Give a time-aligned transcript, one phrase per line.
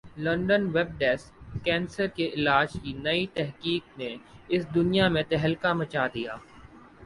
[0.17, 4.15] London web desk cancer کے علاج کی نئی تحقیق نے
[4.49, 6.49] اس دنیا میں تہلکہ مچا دیا ہے